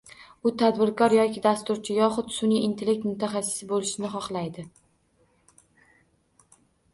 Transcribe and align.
U 0.49 0.51
tadbirkor 0.59 1.13
yoki 1.15 1.43
dasturchi 1.43 1.97
yoxud 1.97 2.31
sunʼiy 2.37 2.63
intellekt 2.69 3.05
mutaxassisi 3.09 3.69
boʻlishni 3.73 4.11
xohlaydi. 4.15 4.65